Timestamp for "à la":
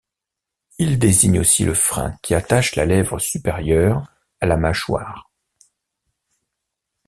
4.39-4.57